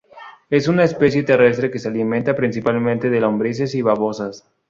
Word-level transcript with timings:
Es 0.49 0.67
una 0.67 0.83
especie 0.83 1.21
terrestre 1.21 1.69
que 1.69 1.77
se 1.77 1.87
alimenta 1.89 2.35
principalmente 2.35 3.11
de 3.11 3.19
lombrices 3.19 3.75
y 3.75 3.83
babosas. 3.83 4.49